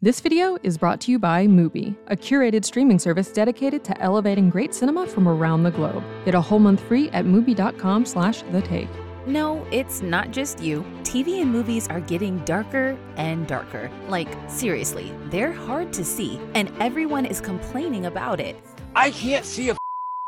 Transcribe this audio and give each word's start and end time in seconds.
This 0.00 0.20
video 0.20 0.56
is 0.62 0.78
brought 0.78 1.00
to 1.00 1.10
you 1.10 1.18
by 1.18 1.48
Mubi, 1.48 1.96
a 2.06 2.14
curated 2.14 2.64
streaming 2.64 3.00
service 3.00 3.32
dedicated 3.32 3.82
to 3.82 4.00
elevating 4.00 4.48
great 4.48 4.72
cinema 4.72 5.08
from 5.08 5.26
around 5.26 5.64
the 5.64 5.72
globe. 5.72 6.04
Get 6.24 6.36
a 6.36 6.40
whole 6.40 6.60
month 6.60 6.78
free 6.82 7.10
at 7.10 7.24
mubi.com 7.24 8.06
slash 8.06 8.42
the 8.52 8.62
take. 8.62 8.88
No, 9.26 9.66
it's 9.72 10.00
not 10.00 10.30
just 10.30 10.62
you. 10.62 10.84
TV 11.02 11.42
and 11.42 11.50
movies 11.50 11.88
are 11.88 11.98
getting 11.98 12.38
darker 12.44 12.96
and 13.16 13.48
darker. 13.48 13.90
Like, 14.08 14.28
seriously, 14.46 15.12
they're 15.30 15.50
hard 15.52 15.92
to 15.94 16.04
see, 16.04 16.40
and 16.54 16.70
everyone 16.78 17.26
is 17.26 17.40
complaining 17.40 18.06
about 18.06 18.38
it. 18.38 18.54
I 18.94 19.10
can't 19.10 19.44
see 19.44 19.70
a 19.70 19.76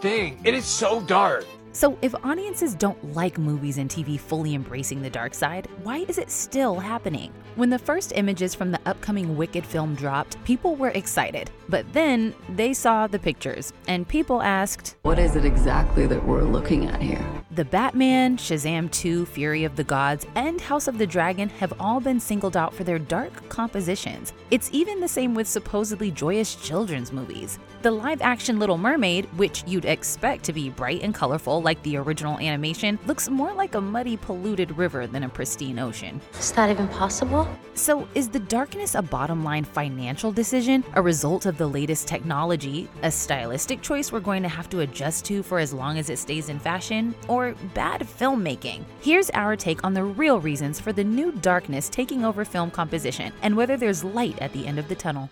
thing. 0.03 0.41
It 0.43 0.55
is 0.55 0.65
so 0.65 1.01
dark. 1.03 1.47
So, 1.73 1.97
if 2.03 2.15
audiences 2.25 2.75
don't 2.75 3.15
like 3.15 3.39
movies 3.39 3.79
and 3.79 3.89
TV 3.89 4.19
fully 4.19 4.55
embracing 4.55 5.03
the 5.03 5.11
dark 5.11 5.35
side, 5.35 5.69
why 5.85 5.99
is 6.09 6.19
it 6.19 6.29
still 6.29 6.81
happening? 6.81 7.33
When 7.55 7.71
the 7.71 7.79
first 7.79 8.13
images 8.17 8.57
from 8.57 8.73
the 8.73 8.81
upcoming 8.87 9.37
Wicked 9.37 9.65
film 9.65 9.95
dropped, 9.95 10.43
people 10.45 10.75
were 10.75 10.89
excited. 10.89 11.49
But 11.69 11.91
then 11.93 12.35
they 12.49 12.75
saw 12.75 13.07
the 13.07 13.21
pictures, 13.21 13.73
and 13.87 14.09
people 14.09 14.43
asked, 14.43 14.97
What 15.03 15.21
is 15.21 15.37
it 15.37 15.45
exactly 15.45 16.09
that 16.09 16.25
we're 16.25 16.43
looking 16.43 16.87
at 16.87 17.01
here? 17.01 17.25
The 17.61 17.67
Batman, 17.67 18.39
Shazam 18.39 18.91
2, 18.91 19.27
Fury 19.27 19.65
of 19.65 19.77
the 19.77 19.85
Gods, 19.85 20.27
and 20.35 20.59
House 20.59 20.89
of 20.89 20.97
the 20.97 21.07
Dragon 21.07 21.51
have 21.51 21.75
all 21.79 22.01
been 22.01 22.19
singled 22.19 22.57
out 22.57 22.73
for 22.73 22.85
their 22.85 22.99
dark 22.99 23.51
compositions. 23.51 24.33
It's 24.51 24.71
even 24.73 24.99
the 24.99 25.07
same 25.07 25.35
with 25.35 25.47
supposedly 25.47 26.11
joyous 26.11 26.55
children's 26.55 27.13
movies. 27.13 27.59
The 27.83 27.91
live 27.91 28.23
action 28.23 28.59
Little 28.59 28.79
Mermaid, 28.79 29.27
which 29.37 29.63
you'd 29.67 29.85
expect 29.85 30.45
to 30.45 30.55
be 30.55 30.71
bright 30.71 31.03
and 31.03 31.15
colorful 31.15 31.61
like 31.61 31.83
the 31.83 31.99
original 31.99 32.39
animation, 32.39 32.99
looks 33.07 33.29
more 33.29 33.53
like 33.53 33.75
a 33.75 33.81
muddy, 33.81 34.17
polluted 34.17 34.77
river 34.79 35.07
than 35.07 35.25
a 35.25 35.29
pristine 35.29 35.79
ocean. 35.79 36.21
Is 36.39 36.53
that 36.53 36.71
even 36.71 36.89
possible? 36.89 37.47
So, 37.75 38.07
is 38.15 38.29
the 38.29 38.41
darkness 38.41 38.95
a 38.95 39.03
bottom 39.03 39.45
line 39.45 39.65
financial 39.65 40.33
decision, 40.33 40.85
a 40.95 41.03
result 41.03 41.47
of 41.47 41.57
the 41.57 41.67
latest 41.67 42.07
technology, 42.07 42.89
a 43.03 43.11
stylistic 43.11 43.81
choice 43.81 44.13
we're 44.13 44.21
going 44.21 44.43
to 44.43 44.49
have 44.49 44.69
to 44.71 44.81
adjust 44.81 45.25
to 45.27 45.43
for 45.43 45.59
as 45.59 45.73
long 45.73 45.99
as 45.99 46.11
it 46.11 46.19
stays 46.19 46.49
in 46.51 46.59
fashion, 46.59 47.15
or 47.29 47.50
bad 47.75 48.03
filmmaking? 48.03 48.85
Here's 49.01 49.31
our 49.31 49.57
take 49.57 49.85
on 49.85 49.95
the 49.95 50.05
real 50.05 50.41
reasons 50.41 50.79
for 50.79 50.93
the 50.93 51.05
new 51.05 51.33
darkness 51.33 51.89
taking 51.89 52.25
over 52.25 52.45
film 52.45 52.71
composition 52.71 53.33
and 53.43 53.57
whether 53.57 53.77
there's 53.77 54.05
light 54.05 54.39
at 54.41 54.53
the 54.53 54.67
end 54.67 54.79
of 54.79 54.89
the 54.89 54.95
tunnel. 54.95 55.31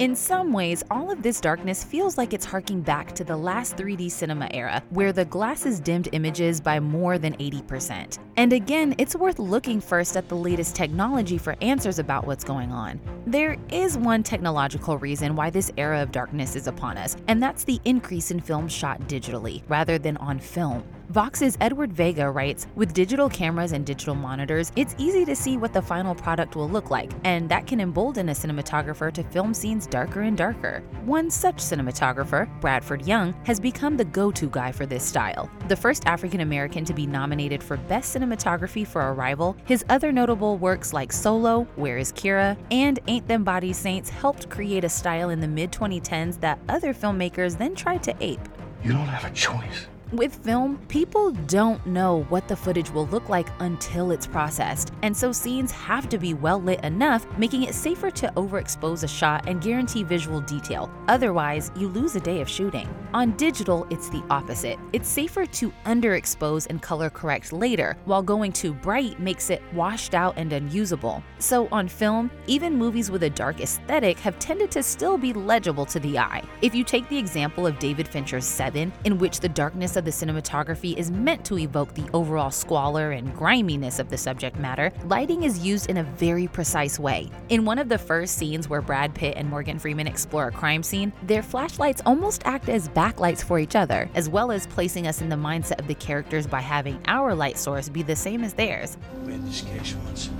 In 0.00 0.16
some 0.16 0.54
ways, 0.54 0.82
all 0.90 1.10
of 1.10 1.22
this 1.22 1.42
darkness 1.42 1.84
feels 1.84 2.16
like 2.16 2.32
it's 2.32 2.46
harking 2.46 2.80
back 2.80 3.14
to 3.16 3.22
the 3.22 3.36
last 3.36 3.76
3D 3.76 4.10
cinema 4.10 4.48
era, 4.50 4.82
where 4.88 5.12
the 5.12 5.26
glasses 5.26 5.78
dimmed 5.78 6.08
images 6.12 6.58
by 6.58 6.80
more 6.80 7.18
than 7.18 7.34
80%. 7.34 8.18
And 8.38 8.54
again, 8.54 8.94
it's 8.96 9.14
worth 9.14 9.38
looking 9.38 9.78
first 9.78 10.16
at 10.16 10.26
the 10.26 10.36
latest 10.36 10.74
technology 10.74 11.36
for 11.36 11.54
answers 11.60 11.98
about 11.98 12.26
what's 12.26 12.44
going 12.44 12.72
on. 12.72 12.98
There 13.26 13.58
is 13.68 13.98
one 13.98 14.22
technological 14.22 14.96
reason 14.96 15.36
why 15.36 15.50
this 15.50 15.70
era 15.76 16.00
of 16.00 16.12
darkness 16.12 16.56
is 16.56 16.66
upon 16.66 16.96
us, 16.96 17.18
and 17.28 17.42
that's 17.42 17.64
the 17.64 17.78
increase 17.84 18.30
in 18.30 18.40
films 18.40 18.72
shot 18.72 19.02
digitally, 19.02 19.62
rather 19.68 19.98
than 19.98 20.16
on 20.16 20.38
film. 20.38 20.82
Vox's 21.10 21.58
Edward 21.60 21.92
Vega 21.92 22.30
writes 22.30 22.68
With 22.76 22.94
digital 22.94 23.28
cameras 23.28 23.72
and 23.72 23.84
digital 23.84 24.14
monitors, 24.14 24.70
it's 24.76 24.94
easy 24.96 25.24
to 25.24 25.34
see 25.34 25.56
what 25.56 25.72
the 25.72 25.82
final 25.82 26.14
product 26.14 26.54
will 26.54 26.68
look 26.68 26.88
like, 26.88 27.10
and 27.24 27.48
that 27.48 27.66
can 27.66 27.80
embolden 27.80 28.28
a 28.28 28.32
cinematographer 28.32 29.12
to 29.14 29.24
film 29.24 29.52
scenes 29.52 29.88
darker 29.88 30.20
and 30.20 30.36
darker. 30.36 30.84
One 31.04 31.28
such 31.28 31.56
cinematographer, 31.56 32.48
Bradford 32.60 33.04
Young, 33.06 33.32
has 33.44 33.58
become 33.58 33.96
the 33.96 34.04
go 34.04 34.30
to 34.30 34.48
guy 34.48 34.70
for 34.70 34.86
this 34.86 35.02
style. 35.02 35.50
The 35.66 35.74
first 35.74 36.06
African 36.06 36.42
American 36.42 36.84
to 36.84 36.94
be 36.94 37.08
nominated 37.08 37.60
for 37.60 37.76
Best 37.76 38.14
Cinematography 38.14 38.86
for 38.86 39.12
Arrival, 39.12 39.56
his 39.64 39.84
other 39.88 40.12
notable 40.12 40.58
works 40.58 40.92
like 40.92 41.10
Solo, 41.10 41.62
Where 41.74 41.98
is 41.98 42.12
Kyra, 42.12 42.56
and 42.70 43.00
Ain't 43.08 43.26
Them 43.26 43.42
Body 43.42 43.72
Saints 43.72 44.10
helped 44.10 44.48
create 44.48 44.84
a 44.84 44.88
style 44.88 45.30
in 45.30 45.40
the 45.40 45.48
mid 45.48 45.72
2010s 45.72 46.38
that 46.38 46.60
other 46.68 46.94
filmmakers 46.94 47.58
then 47.58 47.74
tried 47.74 48.04
to 48.04 48.14
ape. 48.20 48.48
You 48.84 48.92
don't 48.92 49.08
have 49.08 49.28
a 49.28 49.34
choice. 49.34 49.88
With 50.12 50.34
film, 50.42 50.76
people 50.88 51.30
don't 51.30 51.86
know 51.86 52.24
what 52.30 52.48
the 52.48 52.56
footage 52.56 52.90
will 52.90 53.06
look 53.06 53.28
like 53.28 53.48
until 53.60 54.10
it's 54.10 54.26
processed, 54.26 54.92
and 55.02 55.16
so 55.16 55.30
scenes 55.30 55.70
have 55.70 56.08
to 56.08 56.18
be 56.18 56.34
well 56.34 56.60
lit 56.60 56.82
enough, 56.82 57.24
making 57.38 57.62
it 57.62 57.76
safer 57.76 58.10
to 58.10 58.32
overexpose 58.36 59.04
a 59.04 59.08
shot 59.08 59.48
and 59.48 59.60
guarantee 59.60 60.02
visual 60.02 60.40
detail. 60.40 60.90
Otherwise, 61.06 61.70
you 61.76 61.88
lose 61.88 62.16
a 62.16 62.20
day 62.20 62.40
of 62.40 62.48
shooting. 62.48 62.92
On 63.14 63.36
digital, 63.36 63.86
it's 63.88 64.08
the 64.10 64.24
opposite. 64.30 64.80
It's 64.92 65.08
safer 65.08 65.46
to 65.46 65.72
underexpose 65.86 66.66
and 66.68 66.82
color 66.82 67.08
correct 67.08 67.52
later, 67.52 67.96
while 68.04 68.22
going 68.22 68.50
too 68.52 68.74
bright 68.74 69.20
makes 69.20 69.48
it 69.48 69.62
washed 69.72 70.14
out 70.14 70.34
and 70.36 70.52
unusable. 70.52 71.22
So 71.38 71.68
on 71.70 71.86
film, 71.86 72.32
even 72.48 72.74
movies 72.74 73.12
with 73.12 73.22
a 73.22 73.30
dark 73.30 73.60
aesthetic 73.60 74.18
have 74.18 74.40
tended 74.40 74.72
to 74.72 74.82
still 74.82 75.16
be 75.16 75.32
legible 75.32 75.86
to 75.86 76.00
the 76.00 76.18
eye. 76.18 76.42
If 76.62 76.74
you 76.74 76.82
take 76.82 77.08
the 77.08 77.18
example 77.18 77.64
of 77.64 77.78
David 77.78 78.08
Fincher's 78.08 78.44
Seven, 78.44 78.92
in 79.04 79.16
which 79.16 79.38
the 79.38 79.48
darkness 79.48 79.94
of 79.96 79.99
the 80.00 80.10
cinematography 80.10 80.96
is 80.96 81.10
meant 81.10 81.44
to 81.44 81.58
evoke 81.58 81.94
the 81.94 82.08
overall 82.12 82.50
squalor 82.50 83.12
and 83.12 83.34
griminess 83.34 83.98
of 83.98 84.10
the 84.10 84.18
subject 84.18 84.58
matter, 84.58 84.92
lighting 85.04 85.42
is 85.42 85.58
used 85.58 85.90
in 85.90 85.98
a 85.98 86.02
very 86.02 86.46
precise 86.46 86.98
way. 86.98 87.30
In 87.48 87.64
one 87.64 87.78
of 87.78 87.88
the 87.88 87.98
first 87.98 88.36
scenes 88.36 88.68
where 88.68 88.82
Brad 88.82 89.14
Pitt 89.14 89.34
and 89.36 89.48
Morgan 89.48 89.78
Freeman 89.78 90.06
explore 90.06 90.48
a 90.48 90.52
crime 90.52 90.82
scene, 90.82 91.12
their 91.24 91.42
flashlights 91.42 92.02
almost 92.06 92.42
act 92.44 92.68
as 92.68 92.88
backlights 92.88 93.44
for 93.44 93.58
each 93.58 93.76
other, 93.76 94.08
as 94.14 94.28
well 94.28 94.50
as 94.50 94.66
placing 94.66 95.06
us 95.06 95.20
in 95.20 95.28
the 95.28 95.36
mindset 95.36 95.78
of 95.78 95.86
the 95.86 95.94
characters 95.94 96.46
by 96.46 96.60
having 96.60 97.00
our 97.06 97.34
light 97.34 97.58
source 97.58 97.88
be 97.88 98.02
the 98.02 98.16
same 98.16 98.44
as 98.44 98.54
theirs. 98.54 98.96
We 99.24 99.32
had 99.32 99.46
this 99.46 99.62
case 99.62 99.94
once. 100.04 100.30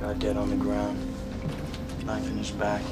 Guy 0.00 0.14
dead 0.14 0.36
on 0.36 0.50
the 0.50 0.56
ground, 0.56 0.98
knife 2.04 2.26
in 2.26 2.36
his 2.36 2.50
back. 2.50 2.82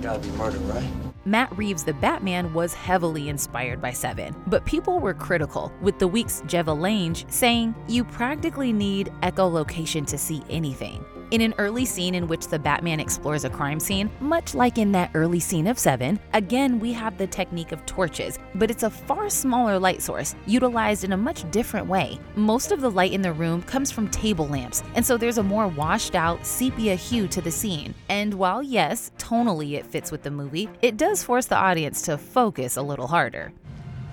Gotta 0.00 0.20
be 0.20 0.28
murder, 0.30 0.58
right? 0.58 1.07
Matt 1.28 1.54
Reeves' 1.58 1.84
The 1.84 1.92
Batman 1.92 2.54
was 2.54 2.72
heavily 2.72 3.28
inspired 3.28 3.82
by 3.82 3.92
Seven, 3.92 4.34
but 4.46 4.64
people 4.64 4.98
were 4.98 5.12
critical, 5.12 5.70
with 5.82 5.98
the 5.98 6.08
week's 6.08 6.40
Jeva 6.46 6.74
Lange 6.74 7.30
saying, 7.30 7.74
You 7.86 8.02
practically 8.02 8.72
need 8.72 9.12
echolocation 9.22 10.06
to 10.06 10.16
see 10.16 10.42
anything. 10.48 11.04
In 11.30 11.42
an 11.42 11.52
early 11.58 11.84
scene 11.84 12.14
in 12.14 12.26
which 12.26 12.48
the 12.48 12.58
Batman 12.58 13.00
explores 13.00 13.44
a 13.44 13.50
crime 13.50 13.78
scene, 13.78 14.10
much 14.18 14.54
like 14.54 14.78
in 14.78 14.92
that 14.92 15.10
early 15.12 15.40
scene 15.40 15.66
of 15.66 15.78
Seven, 15.78 16.18
again 16.32 16.80
we 16.80 16.90
have 16.94 17.18
the 17.18 17.26
technique 17.26 17.70
of 17.70 17.84
torches, 17.84 18.38
but 18.54 18.70
it's 18.70 18.82
a 18.82 18.88
far 18.88 19.28
smaller 19.28 19.78
light 19.78 20.00
source, 20.00 20.34
utilized 20.46 21.04
in 21.04 21.12
a 21.12 21.18
much 21.18 21.48
different 21.50 21.86
way. 21.86 22.18
Most 22.34 22.72
of 22.72 22.80
the 22.80 22.90
light 22.90 23.12
in 23.12 23.20
the 23.20 23.34
room 23.34 23.60
comes 23.60 23.90
from 23.90 24.08
table 24.08 24.48
lamps, 24.48 24.82
and 24.94 25.04
so 25.04 25.18
there's 25.18 25.36
a 25.36 25.42
more 25.42 25.68
washed 25.68 26.14
out 26.14 26.46
sepia 26.46 26.94
hue 26.94 27.28
to 27.28 27.42
the 27.42 27.50
scene. 27.50 27.94
And 28.08 28.32
while 28.32 28.62
yes, 28.62 29.10
tonally 29.18 29.74
it 29.74 29.84
fits 29.84 30.10
with 30.10 30.22
the 30.22 30.30
movie, 30.30 30.70
it 30.80 30.96
does 30.96 31.22
force 31.22 31.44
the 31.44 31.56
audience 31.56 32.00
to 32.02 32.16
focus 32.16 32.78
a 32.78 32.82
little 32.82 33.06
harder. 33.06 33.52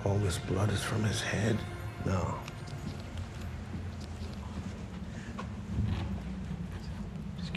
All 0.04 0.18
this 0.18 0.36
blood 0.36 0.70
is 0.70 0.82
from 0.82 1.02
his 1.02 1.22
head? 1.22 1.56
No. 2.04 2.34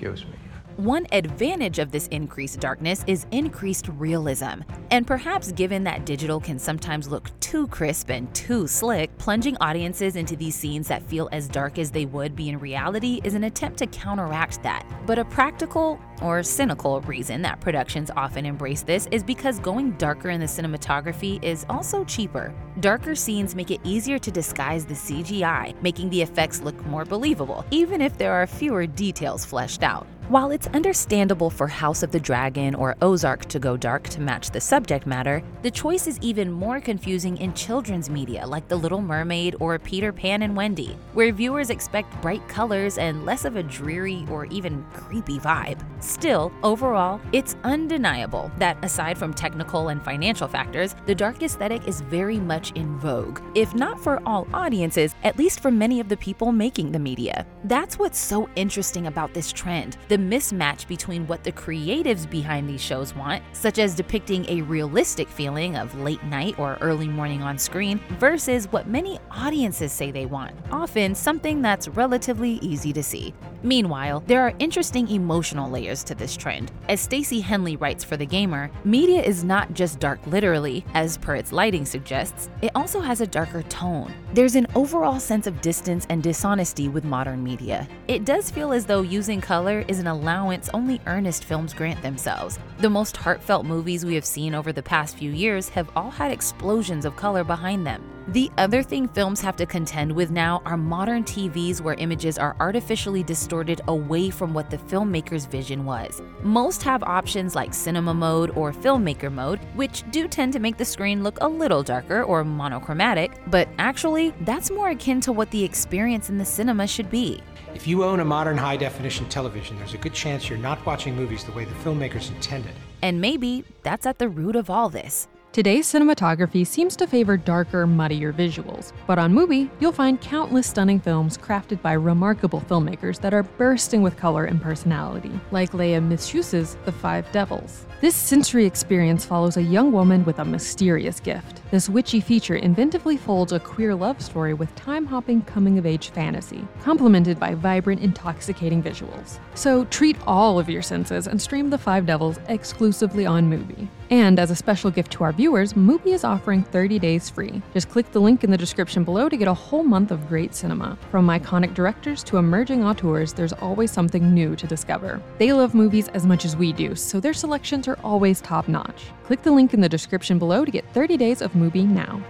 Excuse 0.02 0.26
me. 0.30 0.39
One 0.79 1.07
advantage 1.12 1.78
of 1.79 1.91
this 1.91 2.07
increased 2.07 2.62
darkness 2.62 3.03
is 3.06 3.25
increased 3.31 3.90
realism. 3.97 4.62
And 4.91 5.06
perhaps 5.06 5.51
given 5.51 5.84
that 5.84 6.06
digital 6.06 6.40
can 6.40 6.57
sometimes 6.57 7.09
look 7.09 7.38
too 7.41 7.67
crisp 7.67 8.09
and 8.09 8.34
too 8.34 8.66
slick, 8.66 9.17
plunging 9.17 9.57
audiences 9.57 10.16
into 10.16 10.38
these 10.38 10.56
scenes 10.56 10.88
that 10.88 11.03
feel 11.03 11.28
as 11.34 11.50
dark 11.50 11.79
as 11.79 11.91
they 11.91 12.06
would 12.06 12.34
be 12.34 12.47
in 12.47 12.59
reality 12.59 13.19
is 13.25 13.34
an 13.34 13.44
attempt 13.44 13.78
to 13.79 13.88
counteract 13.88 14.63
that. 14.63 14.85
But 15.06 15.19
a 15.19 15.25
practical 15.25 16.00
or 16.22 16.44
cynical 16.44 17.01
reason 17.01 17.41
that 17.41 17.59
productions 17.59 18.09
often 18.16 18.46
embrace 18.46 18.81
this 18.81 19.06
is 19.11 19.22
because 19.22 19.59
going 19.59 19.91
darker 19.97 20.29
in 20.29 20.40
the 20.40 20.46
cinematography 20.46 21.44
is 21.44 21.66
also 21.67 22.06
cheaper. 22.06 22.56
Darker 22.79 23.16
scenes 23.16 23.53
make 23.53 23.69
it 23.69 23.81
easier 23.84 24.17
to 24.17 24.31
disguise 24.31 24.85
the 24.85 24.94
CGI, 24.94 25.75
making 25.81 26.09
the 26.09 26.22
effects 26.22 26.61
look 26.61 26.85
more 26.85 27.03
believable, 27.03 27.66
even 27.69 28.00
if 28.00 28.17
there 28.17 28.31
are 28.31 28.47
fewer 28.47 28.88
details 28.88 29.44
fleshed 29.44 29.84
out. 29.84 30.08
While 30.29 30.52
it's 30.52 30.67
understandable 30.67 31.49
for 31.49 31.66
House 31.66 32.03
of 32.03 32.11
the 32.11 32.20
Dragon 32.20 32.76
or 32.76 32.96
Ozark 33.02 33.46
to 33.46 33.58
go 33.58 33.76
dark 33.76 34.08
to 34.09 34.22
match 34.22 34.52
the 34.52 34.61
subject 34.61 35.08
matter, 35.08 35.41
the 35.64 35.72
choice 35.72 36.05
is 36.05 36.20
even 36.22 36.52
more 36.52 36.79
confusing 36.79 37.35
in 37.37 37.52
children's 37.55 38.11
media 38.11 38.46
like 38.46 38.67
The 38.67 38.76
Little 38.76 39.02
Mermaid 39.02 39.55
or 39.59 39.79
Peter 39.79 40.14
Pan 40.14 40.43
and 40.43 40.55
Wendy, 40.55 40.96
where 41.14 41.31
viewers 41.31 41.72
expect 41.72 42.22
bright 42.22 42.47
colors 42.47 42.99
and 42.99 43.26
less 43.26 43.43
of 43.43 43.55
a 43.55 43.64
dreary 43.64 44.23
or 44.29 44.46
even 44.46 44.84
creepy 44.93 45.40
vibe. 45.40 45.84
Still, 45.99 46.52
overall, 46.61 47.20
it's 47.32 47.55
undeniable 47.64 48.52
that 48.59 48.78
aside 48.85 49.17
from 49.17 49.34
technical 49.34 49.87
and 49.87 50.05
financial 50.05 50.47
factors, 50.47 50.96
the 51.08 51.16
dark 51.16 51.41
aesthetic 51.41 51.87
is 51.87 52.02
very 52.02 52.37
much 52.37 52.72
in 52.73 52.99
vogue, 52.99 53.41
if 53.55 53.73
not 53.73 53.99
for 53.99 54.22
all 54.28 54.47
audiences, 54.53 55.16
at 55.23 55.40
least 55.40 55.59
for 55.59 55.72
many 55.72 55.99
of 55.99 56.08
the 56.08 56.17
people 56.17 56.52
making 56.52 56.91
the 56.91 56.99
media. 56.99 57.47
That's 57.64 57.97
what's 57.97 58.20
so 58.20 58.47
interesting 58.55 59.08
about 59.08 59.34
this 59.34 59.52
trend. 59.52 59.97
The 60.08 60.19
mismatch 60.20 60.88
between 60.88 61.26
what 61.28 61.44
the 61.44 61.52
creatives 61.52 62.30
behind 62.30 62.70
these 62.70 62.82
shows 62.82 63.16
want, 63.16 63.42
such 63.54 63.80
as 63.80 63.96
depicting 63.96 64.46
a 64.50 64.62
realistic 64.62 65.30
feeling 65.30 65.78
of 65.78 65.98
late 66.00 66.24
night 66.26 66.58
or 66.60 66.78
early 66.82 67.08
morning 67.08 67.42
on 67.42 67.58
screen, 67.58 68.00
versus 68.20 68.72
what 68.72 68.88
many 68.88 69.18
audiences 69.32 69.92
say 69.92 70.12
they 70.12 70.26
want, 70.26 70.56
often 70.72 71.16
something 71.16 71.62
that's 71.62 71.88
relatively 71.88 72.54
easy 72.62 72.94
to 72.94 73.02
see. 73.02 73.34
Meanwhile, 73.62 74.24
there 74.26 74.42
are 74.42 74.54
interesting 74.60 75.10
emotional 75.10 75.70
layers 75.70 76.04
to 76.06 76.16
this 76.16 76.38
trend. 76.38 76.72
As 76.88 77.02
Stacey 77.02 77.42
Henley 77.42 77.76
writes 77.76 78.04
for 78.04 78.16
The 78.16 78.26
Gamer, 78.26 78.72
media 78.86 79.22
is 79.22 79.44
not 79.44 79.74
just 79.74 80.00
dark 80.00 80.20
literally, 80.28 80.86
as 80.94 81.18
per 81.18 81.36
its 81.36 81.52
lighting 81.52 81.86
suggests, 81.86 82.50
it 82.62 82.72
also 82.74 83.02
has 83.02 83.22
a 83.22 83.28
darker 83.28 83.64
tone. 83.64 84.14
There's 84.34 84.56
an 84.56 84.68
overall 84.76 85.20
sense 85.20 85.48
of 85.48 85.60
distance 85.62 86.06
and 86.10 86.24
dishonesty 86.24 86.88
with 86.88 87.04
modern 87.04 87.44
media. 87.44 87.88
It 88.08 88.26
does 88.26 88.50
feel 88.50 88.72
as 88.72 88.86
though 88.86 89.02
using 89.02 89.42
color 89.42 89.84
is 89.88 90.00
an 90.00 90.08
allowance 90.09 90.70
only 90.73 91.00
earnest 91.08 91.46
films 91.46 91.73
grant 91.73 92.02
themselves. 92.02 92.59
The 92.79 92.90
most 92.90 93.16
heartfelt 93.16 93.66
movies 93.66 94.06
we 94.06 94.16
have 94.16 94.26
seen 94.26 94.53
over 94.53 94.73
the 94.73 94.84
past 94.84 95.17
few 95.17 95.32
years 95.32 95.70
have 95.70 95.90
all 95.96 96.11
had 96.11 96.32
explosions 96.32 97.06
of 97.06 97.16
color 97.16 97.44
behind 97.44 97.88
them. 97.88 98.03
The 98.29 98.52
other 98.59 98.84
thing 98.84 99.08
films 99.08 99.41
have 99.41 99.55
to 99.55 99.66
contend 99.66 100.11
with 100.11 100.29
now 100.29 100.61
are 100.64 100.78
modern 100.78 101.23
TVs 101.23 101.81
where 101.81 101.96
images 101.96 102.37
are 102.37 102.55
artificially 102.59 103.23
distorted 103.23 103.81
away 103.87 104.29
from 104.29 104.53
what 104.53 104.70
the 104.70 104.78
filmmaker's 104.78 105.47
vision 105.47 105.84
was. 105.84 106.22
Most 106.43 106.84
have 106.84 107.02
options 107.02 107.55
like 107.55 107.73
cinema 107.73 108.14
mode 108.14 108.52
or 108.52 108.72
filmmaker 108.72 109.34
mode, 109.34 109.59
which 109.73 110.03
do 110.11 110.28
tend 110.28 110.53
to 110.53 110.59
make 110.59 110.78
the 110.78 110.85
screen 110.85 111.23
look 111.23 111.40
a 111.41 111.47
little 111.47 111.81
darker 111.81 112.22
or 112.22 112.43
monochromatic, 112.43 113.41
but 113.47 113.67
actually, 113.79 114.32
that's 114.41 114.70
more 114.70 114.91
akin 114.91 115.20
to 115.22 115.32
what 115.32 115.49
the 115.49 115.64
experience 115.64 116.29
in 116.29 116.37
the 116.37 116.46
cinema 116.46 116.85
should 116.85 117.09
be. 117.09 117.41
If 117.73 117.87
you 117.87 118.03
own 118.03 118.20
a 118.20 118.25
modern 118.25 118.58
high 118.58 118.78
definition 118.78 119.28
television, 119.29 119.75
there's 119.79 119.96
a 119.96 119.97
good 119.97 120.14
chance 120.14 120.47
you're 120.47 120.59
not 120.59 120.85
watching 120.85 121.16
movies 121.16 121.46
the 121.46 121.52
way 121.53 121.66
the 121.66 121.73
filmmakers 121.73 122.29
intended. 122.29 122.75
And 123.02 123.20
maybe 123.20 123.64
that's 123.82 124.05
at 124.05 124.20
the 124.20 124.29
root 124.29 124.55
of 124.55 124.70
all 124.70 124.90
this. 124.90 125.28
Today's 125.51 125.91
cinematography 125.91 126.66
seems 126.66 126.96
to 126.97 127.07
favor 127.07 127.35
darker, 127.35 127.87
muddier 127.87 128.31
visuals, 128.31 128.93
but 129.07 129.17
on 129.17 129.34
Mubi, 129.34 129.67
you'll 129.79 129.91
find 129.91 130.22
countless 130.22 130.67
stunning 130.67 130.99
films 130.99 131.40
crafted 131.40 131.81
by 131.81 131.93
remarkable 131.93 132.61
filmmakers 132.61 133.19
that 133.22 133.34
are 133.34 133.41
bursting 133.41 134.03
with 134.03 134.16
color 134.16 134.46
and 134.46 134.61
personality, 134.61 135.31
like 135.49 135.72
Léa 135.72 136.07
Mysius's 136.07 136.78
The 136.85 136.91
Five 136.91 137.31
Devils. 137.31 137.87
This 138.01 138.16
sensory 138.16 138.66
experience 138.66 139.25
follows 139.25 139.57
a 139.57 139.61
young 139.61 139.91
woman 139.91 140.23
with 140.23 140.40
a 140.40 140.46
mysterious 140.46 141.19
gift. 141.19 141.61
This 141.69 141.90
witchy 141.90 142.22
feature 142.22 142.57
inventively 142.57 143.19
folds 143.19 143.51
a 143.51 143.59
queer 143.59 143.93
love 143.93 144.22
story 144.22 144.53
with 144.53 144.73
time 144.75 145.05
hopping 145.05 145.41
coming 145.41 145.78
of 145.78 145.85
age 145.85 146.09
fantasy, 146.11 146.66
complemented 146.81 147.37
by 147.37 147.55
vibrant, 147.55 148.01
intoxicating 148.01 148.81
visuals. 148.81 149.40
So 149.53 149.84
treat 149.85 150.16
all 150.25 150.57
of 150.57 150.69
your 150.69 150.81
senses 150.81 151.28
and 151.28 151.41
stream 151.41 151.69
The 151.69 151.78
Five 151.78 152.05
Devils 152.05 152.40
exclusively 152.47 153.25
on 153.25 153.51
Mubi. 153.51 153.90
And 154.11 154.40
as 154.40 154.49
a 154.49 154.55
special 154.55 154.90
gift 154.90 155.11
to 155.11 155.25
our 155.25 155.34
viewers, 155.34 155.73
Mubi 155.73 156.13
is 156.13 156.23
offering 156.23 156.63
30 156.63 156.99
days 156.99 157.29
free. 157.29 157.61
Just 157.73 157.90
click 157.90 158.11
the 158.11 158.22
link 158.22 158.46
in 158.46 158.49
the 158.49 158.57
description 158.57 159.03
below 159.03 159.28
to 159.28 159.37
get 159.37 159.49
a 159.49 159.53
whole 159.53 159.84
month 159.84 160.11
of 160.11 160.28
great 160.28 160.55
cinema. 160.55 160.97
From 161.11 161.28
iconic 161.28 161.73
directors 161.73 162.23
to 162.23 162.37
emerging 162.37 162.84
auteurs, 162.84 163.34
there's 163.34 163.53
always 163.53 163.91
something 163.91 164.34
new 164.34 164.55
to 164.55 164.66
discover. 164.66 165.22
They 165.37 165.51
love 165.51 165.75
movies 165.75 166.07
as 166.07 166.25
much 166.25 166.46
as 166.46 166.55
we 166.55 166.72
do, 166.72 166.96
so 166.96 167.19
their 167.19 167.34
selections 167.34 167.89
are 167.90 168.00
always 168.03 168.41
top 168.41 168.68
notch. 168.68 169.08
Click 169.24 169.41
the 169.41 169.52
link 169.52 169.74
in 169.74 169.82
the 169.82 169.90
description 169.90 170.40
below 170.40 170.64
to 170.64 170.72
get 170.72 170.86
30 170.94 171.18
days 171.18 171.41
of 171.41 171.52
Mubi 171.53 171.88
now. 171.88 172.24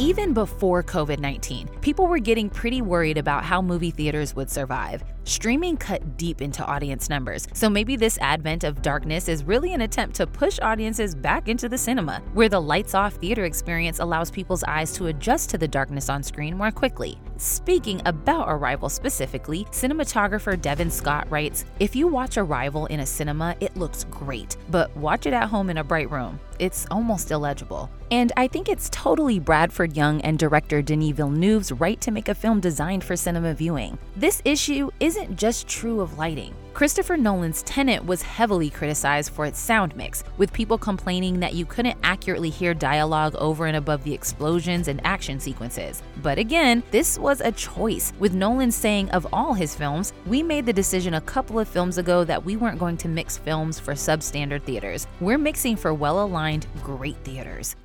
Even 0.00 0.32
before 0.32 0.82
COVID 0.82 1.18
19, 1.18 1.68
people 1.82 2.06
were 2.06 2.18
getting 2.18 2.48
pretty 2.48 2.80
worried 2.80 3.18
about 3.18 3.44
how 3.44 3.60
movie 3.60 3.90
theaters 3.90 4.34
would 4.34 4.48
survive. 4.48 5.04
Streaming 5.24 5.76
cut 5.76 6.16
deep 6.16 6.40
into 6.40 6.64
audience 6.64 7.10
numbers, 7.10 7.46
so 7.52 7.68
maybe 7.68 7.96
this 7.96 8.16
advent 8.22 8.64
of 8.64 8.80
darkness 8.80 9.28
is 9.28 9.44
really 9.44 9.74
an 9.74 9.82
attempt 9.82 10.16
to 10.16 10.26
push 10.26 10.58
audiences 10.62 11.14
back 11.14 11.48
into 11.48 11.68
the 11.68 11.76
cinema, 11.76 12.22
where 12.32 12.48
the 12.48 12.60
lights 12.60 12.94
off 12.94 13.14
theater 13.16 13.44
experience 13.44 13.98
allows 13.98 14.30
people's 14.30 14.64
eyes 14.64 14.94
to 14.94 15.08
adjust 15.08 15.50
to 15.50 15.58
the 15.58 15.68
darkness 15.68 16.08
on 16.08 16.22
screen 16.22 16.56
more 16.56 16.70
quickly. 16.70 17.20
Speaking 17.40 18.02
about 18.04 18.50
Arrival 18.50 18.90
specifically, 18.90 19.64
cinematographer 19.70 20.60
Devin 20.60 20.90
Scott 20.90 21.26
writes 21.30 21.64
If 21.78 21.96
you 21.96 22.06
watch 22.06 22.36
Arrival 22.36 22.84
in 22.86 23.00
a 23.00 23.06
cinema, 23.06 23.56
it 23.60 23.74
looks 23.78 24.04
great, 24.10 24.58
but 24.68 24.94
watch 24.94 25.24
it 25.24 25.32
at 25.32 25.48
home 25.48 25.70
in 25.70 25.78
a 25.78 25.84
bright 25.84 26.10
room. 26.10 26.38
It's 26.58 26.86
almost 26.90 27.30
illegible. 27.30 27.90
And 28.10 28.30
I 28.36 28.46
think 28.46 28.68
it's 28.68 28.90
totally 28.90 29.38
Bradford 29.38 29.96
Young 29.96 30.20
and 30.20 30.38
director 30.38 30.82
Denis 30.82 31.12
Villeneuve's 31.12 31.72
right 31.72 31.98
to 32.02 32.10
make 32.10 32.28
a 32.28 32.34
film 32.34 32.60
designed 32.60 33.02
for 33.02 33.16
cinema 33.16 33.54
viewing. 33.54 33.96
This 34.16 34.42
issue 34.44 34.90
isn't 35.00 35.38
just 35.38 35.66
true 35.66 36.02
of 36.02 36.18
lighting. 36.18 36.54
Christopher 36.72 37.16
Nolan's 37.16 37.62
Tenet 37.64 38.04
was 38.04 38.22
heavily 38.22 38.70
criticized 38.70 39.32
for 39.32 39.44
its 39.44 39.58
sound 39.58 39.94
mix, 39.96 40.22
with 40.38 40.52
people 40.52 40.78
complaining 40.78 41.40
that 41.40 41.54
you 41.54 41.66
couldn't 41.66 41.98
accurately 42.02 42.48
hear 42.48 42.72
dialogue 42.74 43.34
over 43.34 43.66
and 43.66 43.76
above 43.76 44.04
the 44.04 44.14
explosions 44.14 44.88
and 44.88 45.00
action 45.04 45.40
sequences. 45.40 46.02
But 46.22 46.38
again, 46.38 46.82
this 46.90 47.18
was 47.18 47.40
a 47.40 47.52
choice, 47.52 48.12
with 48.18 48.34
Nolan 48.34 48.70
saying 48.70 49.10
of 49.10 49.26
all 49.32 49.52
his 49.52 49.74
films, 49.74 50.12
we 50.26 50.42
made 50.42 50.64
the 50.64 50.72
decision 50.72 51.14
a 51.14 51.20
couple 51.20 51.58
of 51.58 51.68
films 51.68 51.98
ago 51.98 52.24
that 52.24 52.44
we 52.44 52.56
weren't 52.56 52.78
going 52.78 52.96
to 52.98 53.08
mix 53.08 53.36
films 53.36 53.78
for 53.78 53.94
substandard 53.94 54.62
theaters. 54.62 55.06
We're 55.20 55.38
mixing 55.38 55.76
for 55.76 55.92
well 55.92 56.22
aligned, 56.22 56.66
great 56.82 57.16
theaters. 57.24 57.76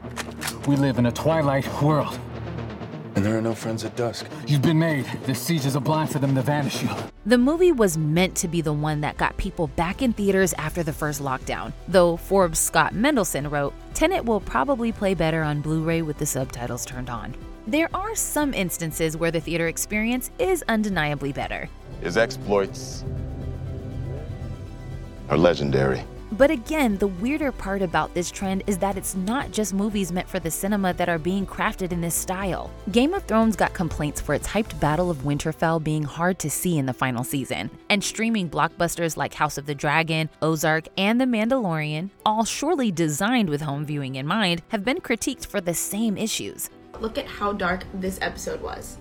We 0.67 0.75
live 0.75 0.99
in 0.99 1.07
a 1.07 1.11
twilight 1.11 1.67
world. 1.81 2.17
And 3.15 3.25
there 3.25 3.37
are 3.37 3.41
no 3.41 3.55
friends 3.55 3.83
at 3.85 3.95
dusk. 3.95 4.27
You've 4.45 4.61
been 4.61 4.77
made. 4.77 5.05
This 5.23 5.41
siege 5.41 5.65
is 5.65 5.75
a 5.75 5.79
blind 5.79 6.11
for 6.11 6.19
them 6.19 6.35
to 6.35 6.41
vanish 6.41 6.83
you. 6.83 6.89
The 7.25 7.37
movie 7.37 7.71
was 7.71 7.97
meant 7.97 8.35
to 8.37 8.47
be 8.47 8.61
the 8.61 8.73
one 8.73 9.01
that 9.01 9.17
got 9.17 9.37
people 9.37 9.67
back 9.67 10.01
in 10.01 10.13
theaters 10.13 10.53
after 10.53 10.83
the 10.83 10.93
first 10.93 11.21
lockdown, 11.21 11.71
though 11.87 12.17
Forbes' 12.17 12.59
Scott 12.59 12.93
Mendelson 12.93 13.49
wrote, 13.49 13.73
Tenet 13.93 14.25
will 14.25 14.41
probably 14.41 14.91
play 14.91 15.13
better 15.13 15.41
on 15.41 15.61
Blu 15.61 15.81
ray 15.81 16.01
with 16.01 16.17
the 16.17 16.25
subtitles 16.25 16.85
turned 16.85 17.09
on. 17.09 17.33
There 17.67 17.89
are 17.95 18.15
some 18.15 18.53
instances 18.53 19.17
where 19.17 19.31
the 19.31 19.39
theater 19.39 19.67
experience 19.67 20.29
is 20.37 20.63
undeniably 20.67 21.31
better. 21.31 21.67
His 22.01 22.17
exploits 22.17 23.03
are 25.29 25.37
legendary. 25.37 26.03
But 26.31 26.51
again, 26.51 26.97
the 26.97 27.07
weirder 27.07 27.51
part 27.51 27.81
about 27.81 28.13
this 28.13 28.31
trend 28.31 28.63
is 28.67 28.77
that 28.79 28.97
it's 28.97 29.15
not 29.15 29.51
just 29.51 29.73
movies 29.73 30.11
meant 30.11 30.27
for 30.27 30.39
the 30.39 30.51
cinema 30.51 30.93
that 30.93 31.09
are 31.09 31.19
being 31.19 31.45
crafted 31.45 31.91
in 31.91 32.01
this 32.01 32.15
style. 32.15 32.71
Game 32.91 33.13
of 33.13 33.23
Thrones 33.23 33.55
got 33.55 33.73
complaints 33.73 34.19
for 34.19 34.33
its 34.33 34.47
hyped 34.47 34.79
Battle 34.79 35.11
of 35.11 35.19
Winterfell 35.19 35.83
being 35.83 36.03
hard 36.03 36.39
to 36.39 36.49
see 36.49 36.77
in 36.77 36.85
the 36.85 36.93
final 36.93 37.23
season, 37.23 37.69
and 37.89 38.03
streaming 38.03 38.49
blockbusters 38.49 39.17
like 39.17 39.33
House 39.33 39.57
of 39.57 39.65
the 39.65 39.75
Dragon, 39.75 40.29
Ozark, 40.41 40.87
and 40.97 41.21
The 41.21 41.25
Mandalorian, 41.25 42.09
all 42.25 42.43
surely 42.43 42.91
designed 42.91 43.49
with 43.49 43.61
home 43.61 43.85
viewing 43.85 44.15
in 44.15 44.25
mind, 44.25 44.61
have 44.69 44.83
been 44.83 44.97
critiqued 44.97 45.45
for 45.45 45.61
the 45.61 45.73
same 45.73 46.17
issues. 46.17 46.69
Look 46.99 47.17
at 47.17 47.27
how 47.27 47.53
dark 47.53 47.85
this 47.93 48.17
episode 48.21 48.61
was. 48.61 48.97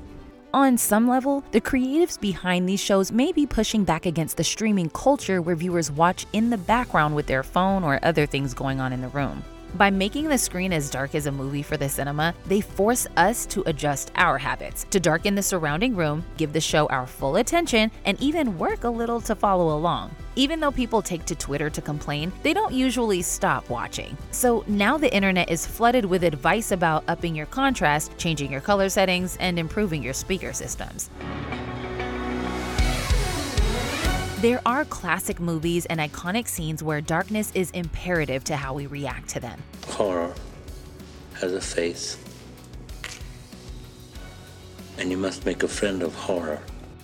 On 0.54 0.78
some 0.78 1.08
level, 1.08 1.42
the 1.50 1.60
creatives 1.60 2.20
behind 2.20 2.68
these 2.68 2.78
shows 2.78 3.10
may 3.10 3.32
be 3.32 3.44
pushing 3.44 3.82
back 3.82 4.06
against 4.06 4.36
the 4.36 4.44
streaming 4.44 4.88
culture 4.88 5.42
where 5.42 5.56
viewers 5.56 5.90
watch 5.90 6.26
in 6.32 6.48
the 6.48 6.56
background 6.56 7.16
with 7.16 7.26
their 7.26 7.42
phone 7.42 7.82
or 7.82 7.98
other 8.04 8.24
things 8.24 8.54
going 8.54 8.78
on 8.78 8.92
in 8.92 9.00
the 9.00 9.08
room. 9.08 9.42
By 9.74 9.90
making 9.90 10.28
the 10.28 10.38
screen 10.38 10.72
as 10.72 10.90
dark 10.90 11.16
as 11.16 11.26
a 11.26 11.32
movie 11.32 11.64
for 11.64 11.76
the 11.76 11.88
cinema, 11.88 12.36
they 12.46 12.60
force 12.60 13.08
us 13.16 13.46
to 13.46 13.64
adjust 13.66 14.12
our 14.14 14.38
habits, 14.38 14.86
to 14.90 15.00
darken 15.00 15.34
the 15.34 15.42
surrounding 15.42 15.96
room, 15.96 16.24
give 16.36 16.52
the 16.52 16.60
show 16.60 16.86
our 16.86 17.08
full 17.08 17.34
attention, 17.34 17.90
and 18.04 18.16
even 18.22 18.56
work 18.56 18.84
a 18.84 18.88
little 18.88 19.20
to 19.22 19.34
follow 19.34 19.76
along. 19.76 20.14
Even 20.36 20.58
though 20.58 20.72
people 20.72 21.00
take 21.00 21.24
to 21.26 21.36
Twitter 21.36 21.70
to 21.70 21.80
complain, 21.80 22.32
they 22.42 22.52
don't 22.52 22.74
usually 22.74 23.22
stop 23.22 23.70
watching. 23.70 24.16
So 24.32 24.64
now 24.66 24.98
the 24.98 25.14
internet 25.14 25.48
is 25.48 25.64
flooded 25.64 26.04
with 26.04 26.24
advice 26.24 26.72
about 26.72 27.04
upping 27.06 27.36
your 27.36 27.46
contrast, 27.46 28.18
changing 28.18 28.50
your 28.50 28.60
color 28.60 28.88
settings, 28.88 29.36
and 29.36 29.60
improving 29.60 30.02
your 30.02 30.12
speaker 30.12 30.52
systems. 30.52 31.08
There 34.40 34.60
are 34.66 34.84
classic 34.86 35.38
movies 35.38 35.86
and 35.86 36.00
iconic 36.00 36.48
scenes 36.48 36.82
where 36.82 37.00
darkness 37.00 37.52
is 37.54 37.70
imperative 37.70 38.42
to 38.44 38.56
how 38.56 38.74
we 38.74 38.86
react 38.86 39.28
to 39.30 39.40
them. 39.40 39.62
Horror 39.86 40.34
has 41.34 41.52
a 41.52 41.60
face, 41.60 42.18
and 44.98 45.10
you 45.12 45.16
must 45.16 45.46
make 45.46 45.62
a 45.62 45.68
friend 45.68 46.02
of 46.02 46.14
horror. 46.14 46.60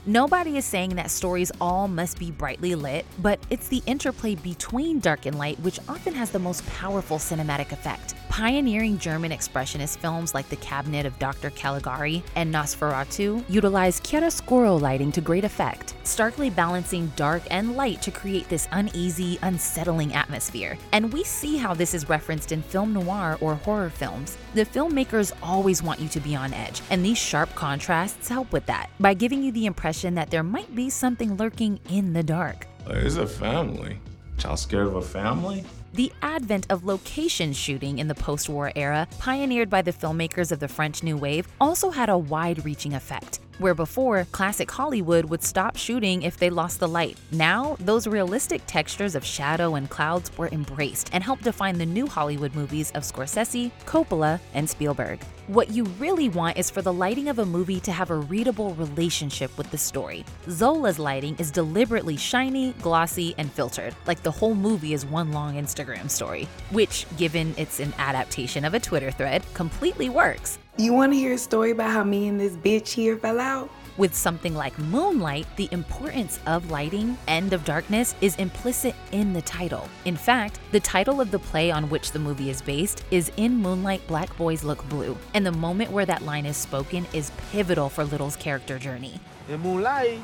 Nobody 0.07 0.57
is 0.57 0.65
saying 0.65 0.97
that 0.97 1.11
stories 1.11 1.53
all 1.61 1.87
must 1.87 2.19
be 2.19 2.31
brightly 2.31 2.75
lit, 2.75 3.05
but 3.19 3.39
it's 3.51 3.69
the 3.69 3.83
interplay 3.85 4.35
between 4.35 4.99
dark 4.99 5.27
and 5.27 5.37
light 5.37 5.61
which 5.61 5.79
often 5.91 6.15
has 6.15 6.31
the 6.31 6.39
most 6.39 6.67
powerful 6.69 7.19
cinematic 7.19 7.71
effect. 7.71 8.15
Pioneering 8.31 8.97
German 8.97 9.33
expressionist 9.33 9.99
films 9.99 10.35
like 10.35 10.49
The 10.49 10.57
Cabinet 10.57 11.05
of 11.05 11.19
Dr. 11.19 11.51
Caligari 11.51 12.23
and 12.37 12.55
Nosferatu 12.55 13.45
utilize 13.49 14.01
chiaroscuro 14.01 14.81
lighting 14.81 15.11
to 15.13 15.21
great 15.21 15.43
effect. 15.43 15.95
starkly 16.05 16.49
balancing 16.49 17.13
dark 17.17 17.43
and 17.51 17.77
light 17.77 18.01
to 18.03 18.11
create 18.11 18.49
this 18.49 18.69
uneasy, 18.73 19.39
unsettling 19.43 20.13
atmosphere. 20.15 20.79
And 20.93 21.13
we 21.13 21.25
see 21.25 21.57
how 21.57 21.75
this 21.75 21.93
is 21.93 22.09
referenced 22.09 22.53
in 22.53 22.63
film 22.63 22.93
noir 22.93 23.37
or 23.41 23.57
horror 23.57 23.91
films. 23.91 24.37
The 24.55 24.65
filmmakers 24.65 25.33
always 25.43 25.83
want 25.83 26.01
you 26.01 26.09
to 26.09 26.21
be 26.21 26.37
on 26.37 26.55
edge, 26.55 26.83
and 26.91 27.05
these 27.05 27.19
sharp 27.19 27.53
contrasts 27.55 28.29
help 28.29 28.53
with 28.53 28.67
that 28.67 28.91
by 29.01 29.15
giving 29.15 29.43
you 29.43 29.53
the 29.53 29.67
impression 29.67 30.15
that 30.15 30.31
there 30.31 30.43
might 30.43 30.75
be 30.75 30.89
something 30.89 31.37
lurking 31.37 31.81
in 31.89 32.13
the 32.13 32.23
dark. 32.23 32.67
It's 32.87 33.17
a 33.17 33.27
family. 33.27 33.99
Y'all 34.43 34.57
scared 34.57 34.87
of 34.87 34.95
a 34.97 35.03
family? 35.03 35.65
The 35.93 36.13
advent 36.23 36.67
of 36.71 36.85
location 36.85 37.53
shooting 37.53 37.99
in 37.99 38.07
the 38.07 38.15
post 38.15 38.49
war 38.49 38.71
era, 38.77 39.09
pioneered 39.19 39.69
by 39.69 39.83
the 39.83 39.93
filmmakers 39.93 40.53
of 40.53 40.61
the 40.61 40.69
French 40.69 41.03
New 41.03 41.17
Wave, 41.17 41.49
also 41.61 41.91
had 41.91 42.09
a 42.09 42.17
wide 42.17 42.65
reaching 42.65 42.95
effect. 42.95 43.41
Where 43.59 43.75
before, 43.75 44.25
classic 44.31 44.71
Hollywood 44.71 45.25
would 45.25 45.43
stop 45.43 45.77
shooting 45.77 46.23
if 46.23 46.37
they 46.37 46.49
lost 46.49 46.79
the 46.79 46.89
light. 46.89 47.19
Now, 47.33 47.77
those 47.81 48.07
realistic 48.07 48.63
textures 48.67 49.17
of 49.17 49.25
shadow 49.25 49.75
and 49.75 49.91
clouds 49.91 50.31
were 50.39 50.49
embraced 50.49 51.11
and 51.13 51.25
helped 51.25 51.43
define 51.43 51.77
the 51.77 51.87
new 51.87 52.07
Hollywood 52.07 52.55
movies 52.55 52.93
of 52.93 53.03
Scorsese, 53.03 53.73
Coppola, 53.85 54.39
and 54.55 54.71
Spielberg. 54.71 55.21
What 55.47 55.71
you 55.71 55.85
really 55.99 56.29
want 56.29 56.59
is 56.59 56.71
for 56.71 56.83
the 56.83 56.93
lighting 56.93 57.29
of 57.29 57.39
a 57.39 57.47
movie 57.47 57.81
to 57.81 57.93
have 57.93 58.11
a 58.11 58.17
readable 58.17 58.75
relationship 58.75 59.57
with 59.59 59.71
the 59.71 59.79
story. 59.79 60.25
Zola's 60.49 60.99
lighting 60.99 61.35
is 61.39 61.51
deliberately 61.51 62.17
shiny, 62.17 62.73
glossy, 62.83 63.35
and 63.37 63.51
filtered, 63.51 63.95
like 64.07 64.23
the 64.23 64.31
whole 64.31 64.55
movie 64.55 64.95
is 64.95 65.05
one 65.05 65.33
long 65.33 65.55
Instagram 65.55 66.09
story, 66.09 66.47
which, 66.71 67.07
given 67.17 67.55
it's 67.57 67.81
an 67.81 67.93
adaptation 67.99 68.65
of 68.65 68.75
a 68.75 68.81
Twitter 68.81 69.11
thread, 69.11 69.43
completely 69.55 70.09
works. 70.09 70.59
You 70.77 70.93
want 70.93 71.13
to 71.13 71.19
hear 71.19 71.33
a 71.33 71.39
story 71.39 71.73
about 71.73 71.91
how 71.91 72.05
me 72.05 72.29
and 72.29 72.39
this 72.39 72.55
bitch 72.55 72.89
here 72.91 73.17
fell 73.17 73.41
out? 73.41 73.71
With 73.97 74.15
something 74.15 74.55
like 74.55 74.79
Moonlight, 74.79 75.47
the 75.57 75.69
importance 75.73 76.39
of 76.47 76.71
lighting, 76.71 77.19
End 77.29 77.53
of 77.53 77.65
Darkness, 77.65 78.15
is 78.21 78.37
implicit 78.37 78.95
in 79.13 79.33
the 79.33 79.43
title. 79.43 79.89
In 80.05 80.17
fact, 80.17 80.59
the 80.73 80.81
title 80.81 81.21
of 81.21 81.31
the 81.31 81.39
play 81.39 81.71
on 81.71 81.91
which 81.91 82.13
the 82.13 82.19
movie 82.19 82.51
is 82.51 82.63
based 82.63 83.05
is 83.11 83.31
In 83.37 83.57
Moonlight, 83.57 84.07
Black 84.07 84.35
Boys 84.37 84.65
Look 84.65 84.89
Blue, 84.89 85.17
and 85.35 85.45
the 85.45 85.53
moment 85.53 85.91
where 85.91 86.07
that 86.07 86.23
line 86.23 86.47
is 86.47 86.57
spoken 86.57 87.07
is 87.13 87.33
pivotal 87.51 87.89
for 87.89 88.05
Little's 88.05 88.37
character 88.37 88.79
journey. 88.79 89.21
In 89.49 89.61
Moonlight, 89.61 90.21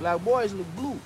black 0.00 0.22
boys 0.24 0.52
look 0.52 0.66
blue. 0.76 0.98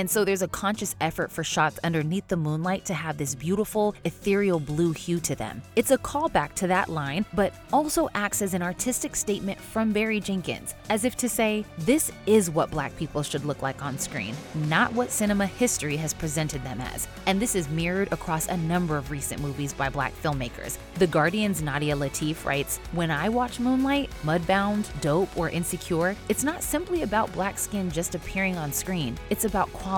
And 0.00 0.10
so 0.10 0.24
there's 0.24 0.40
a 0.40 0.48
conscious 0.48 0.96
effort 0.98 1.30
for 1.30 1.44
shots 1.44 1.78
underneath 1.84 2.26
the 2.26 2.36
moonlight 2.38 2.86
to 2.86 2.94
have 2.94 3.18
this 3.18 3.34
beautiful, 3.34 3.94
ethereal 4.04 4.58
blue 4.58 4.92
hue 4.92 5.20
to 5.20 5.34
them. 5.34 5.60
It's 5.76 5.90
a 5.90 5.98
callback 5.98 6.54
to 6.54 6.66
that 6.68 6.88
line, 6.88 7.26
but 7.34 7.52
also 7.70 8.08
acts 8.14 8.40
as 8.40 8.54
an 8.54 8.62
artistic 8.62 9.14
statement 9.14 9.60
from 9.60 9.92
Barry 9.92 10.18
Jenkins, 10.18 10.74
as 10.88 11.04
if 11.04 11.18
to 11.18 11.28
say, 11.28 11.66
this 11.80 12.10
is 12.24 12.48
what 12.48 12.70
black 12.70 12.96
people 12.96 13.22
should 13.22 13.44
look 13.44 13.60
like 13.60 13.84
on 13.84 13.98
screen, 13.98 14.34
not 14.54 14.90
what 14.94 15.10
cinema 15.10 15.44
history 15.44 15.98
has 15.98 16.14
presented 16.14 16.64
them 16.64 16.80
as. 16.80 17.06
And 17.26 17.38
this 17.38 17.54
is 17.54 17.68
mirrored 17.68 18.10
across 18.10 18.48
a 18.48 18.56
number 18.56 18.96
of 18.96 19.10
recent 19.10 19.42
movies 19.42 19.74
by 19.74 19.90
black 19.90 20.14
filmmakers. 20.22 20.78
The 20.94 21.08
Guardian's 21.08 21.60
Nadia 21.60 21.94
Latif 21.94 22.46
writes, 22.46 22.78
When 22.92 23.10
I 23.10 23.28
watch 23.28 23.60
Moonlight, 23.60 24.08
Mudbound, 24.22 24.98
Dope, 25.02 25.36
or 25.36 25.50
Insecure, 25.50 26.16
it's 26.30 26.42
not 26.42 26.62
simply 26.62 27.02
about 27.02 27.30
black 27.34 27.58
skin 27.58 27.90
just 27.90 28.14
appearing 28.14 28.56
on 28.56 28.72
screen, 28.72 29.18
it's 29.28 29.44
about 29.44 29.70
quality, 29.74 29.89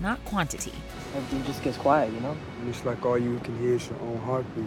not 0.00 0.24
quantity. 0.24 0.72
Everything 1.16 1.44
just 1.44 1.62
gets 1.62 1.76
quiet, 1.76 2.12
you 2.12 2.20
know? 2.20 2.36
It's 2.68 2.84
like 2.84 3.04
all 3.04 3.18
you 3.18 3.38
can 3.40 3.58
hear 3.58 3.74
is 3.74 3.88
your 3.88 4.00
own 4.00 4.18
heartbeat. 4.18 4.64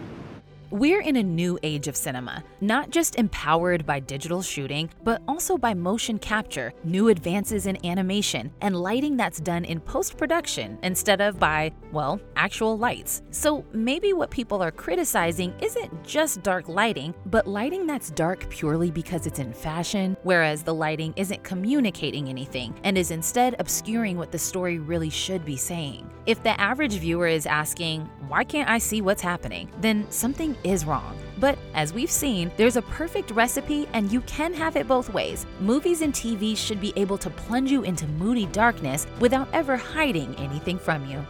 We're 0.76 1.00
in 1.00 1.16
a 1.16 1.24
new 1.24 1.58
age 1.64 1.88
of 1.88 1.96
cinema, 1.96 2.44
not 2.60 2.90
just 2.90 3.16
empowered 3.16 3.86
by 3.86 4.02
digital 4.02 4.42
shooting, 4.42 4.90
but 5.06 5.22
also 5.26 5.58
by 5.58 5.74
motion 5.74 6.20
capture, 6.20 6.74
new 6.84 7.08
advances 7.08 7.66
in 7.66 7.86
animation, 7.86 8.52
and 8.60 8.76
lighting 8.76 9.16
that's 9.16 9.40
done 9.40 9.64
in 9.64 9.80
post 9.80 10.18
production 10.18 10.78
instead 10.84 11.22
of 11.22 11.40
by, 11.40 11.72
well, 11.94 12.20
actual 12.36 12.78
lights. 12.78 13.22
So 13.32 13.64
maybe 13.72 14.12
what 14.12 14.30
people 14.32 14.62
are 14.62 14.70
criticizing 14.70 15.54
isn't 15.62 16.04
just 16.04 16.44
dark 16.44 16.68
lighting, 16.68 17.14
but 17.28 17.48
lighting 17.48 17.88
that's 17.88 18.12
dark 18.12 18.50
purely 18.50 18.92
because 18.92 19.28
it's 19.28 19.40
in 19.40 19.54
fashion, 19.54 20.18
whereas 20.24 20.62
the 20.62 20.74
lighting 20.74 21.14
isn't 21.16 21.42
communicating 21.46 22.28
anything 22.28 22.78
and 22.84 22.98
is 22.98 23.12
instead 23.12 23.56
obscuring 23.60 24.18
what 24.18 24.34
the 24.34 24.38
story 24.38 24.80
really 24.80 25.10
should 25.10 25.46
be 25.46 25.56
saying. 25.56 26.12
If 26.26 26.44
the 26.44 26.60
average 26.60 26.96
viewer 26.96 27.28
is 27.28 27.46
asking, 27.46 28.10
why 28.28 28.44
can't 28.44 28.70
I 28.70 28.80
see 28.80 29.02
what's 29.02 29.22
happening? 29.22 29.70
Then 29.80 30.10
something 30.10 30.58
is 30.66 30.86
wrong. 30.86 31.18
But 31.40 31.58
as 31.74 31.94
we've 31.94 32.12
seen, 32.12 32.52
there's 32.58 32.76
a 32.76 32.82
perfect 32.82 33.32
recipe 33.32 33.88
and 33.94 34.12
you 34.12 34.22
can 34.22 34.54
have 34.54 34.76
it 34.76 34.88
both 34.88 35.14
ways. 35.14 35.46
Movies 35.60 36.02
and 36.02 36.14
TV 36.14 36.58
should 36.58 36.82
be 36.82 36.94
able 36.96 37.18
to 37.20 37.30
plunge 37.30 37.72
you 37.72 37.84
into 37.84 38.08
moody 38.08 38.48
darkness 38.48 39.08
without 39.20 39.48
ever 39.54 39.78
hiding 39.78 40.36
anything 40.36 40.80
from 40.80 41.06
you. 41.10 41.26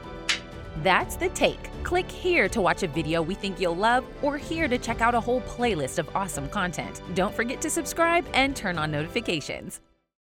That's 0.83 1.15
the 1.15 1.29
take. 1.29 1.69
Click 1.83 2.09
here 2.09 2.49
to 2.49 2.61
watch 2.61 2.83
a 2.83 2.87
video 2.87 3.21
we 3.21 3.35
think 3.35 3.59
you'll 3.59 3.75
love, 3.75 4.05
or 4.21 4.37
here 4.37 4.67
to 4.67 4.77
check 4.77 5.01
out 5.01 5.15
a 5.15 5.19
whole 5.19 5.41
playlist 5.41 5.99
of 5.99 6.13
awesome 6.15 6.49
content. 6.49 7.01
Don't 7.13 7.33
forget 7.33 7.61
to 7.61 7.69
subscribe 7.69 8.25
and 8.33 8.55
turn 8.55 8.77
on 8.77 8.91
notifications. 8.91 9.84